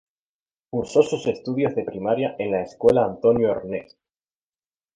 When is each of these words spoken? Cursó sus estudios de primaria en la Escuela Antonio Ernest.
Cursó 0.71 1.03
sus 1.03 1.27
estudios 1.27 1.75
de 1.75 1.83
primaria 1.83 2.35
en 2.39 2.49
la 2.53 2.63
Escuela 2.63 3.05
Antonio 3.05 3.51
Ernest. 3.51 3.99